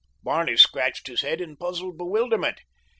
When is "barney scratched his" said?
0.23-1.21